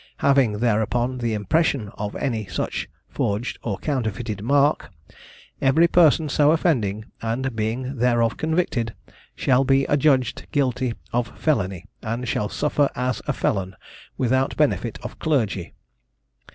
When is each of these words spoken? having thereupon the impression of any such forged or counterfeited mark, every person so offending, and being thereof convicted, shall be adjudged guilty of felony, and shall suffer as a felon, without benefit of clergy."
having 0.17 0.53
thereupon 0.57 1.19
the 1.19 1.35
impression 1.35 1.89
of 1.89 2.15
any 2.15 2.47
such 2.47 2.89
forged 3.07 3.59
or 3.61 3.77
counterfeited 3.77 4.41
mark, 4.41 4.89
every 5.61 5.87
person 5.87 6.27
so 6.27 6.49
offending, 6.49 7.05
and 7.21 7.55
being 7.55 7.97
thereof 7.97 8.35
convicted, 8.35 8.95
shall 9.35 9.63
be 9.63 9.85
adjudged 9.85 10.47
guilty 10.51 10.95
of 11.13 11.37
felony, 11.39 11.85
and 12.01 12.27
shall 12.27 12.49
suffer 12.49 12.89
as 12.95 13.21
a 13.27 13.33
felon, 13.33 13.75
without 14.17 14.57
benefit 14.57 14.97
of 15.03 15.19
clergy." 15.19 15.75